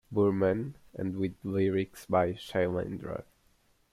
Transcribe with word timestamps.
Burman, 0.11 0.77
and 0.95 1.15
with 1.17 1.35
lyrics 1.43 2.07
by 2.07 2.33
Shailendra. 2.33 3.23